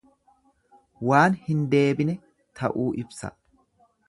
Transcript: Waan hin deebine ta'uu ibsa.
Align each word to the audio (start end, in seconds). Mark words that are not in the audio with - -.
Waan 1.09 1.37
hin 1.49 1.61
deebine 1.75 2.17
ta'uu 2.63 2.89
ibsa. 3.05 3.35